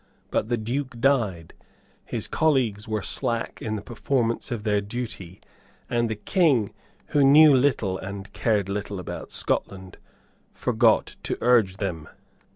But 0.31 0.49
the 0.49 0.57
Duke 0.57 0.99
died; 0.99 1.53
his 2.03 2.27
colleagues 2.27 2.87
were 2.87 3.03
slack 3.03 3.59
in 3.61 3.75
the 3.75 3.83
performance 3.83 4.49
of 4.49 4.63
their 4.63 4.81
duty; 4.81 5.39
and 5.91 6.09
the 6.09 6.15
King, 6.15 6.73
who 7.09 7.23
knew 7.23 7.55
little 7.55 7.99
and 7.99 8.33
cared 8.33 8.67
little 8.67 8.99
about 8.99 9.31
Scotland, 9.31 9.97
forgot 10.55 11.17
to 11.21 11.37
urge 11.39 11.77
them. 11.77 12.09